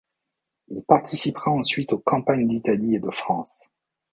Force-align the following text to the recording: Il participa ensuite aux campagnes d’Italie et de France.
Il 0.69 0.81
participa 0.81 1.47
ensuite 1.51 1.93
aux 1.93 1.99
campagnes 1.99 2.47
d’Italie 2.47 2.95
et 2.95 2.99
de 2.99 3.11
France. 3.11 3.69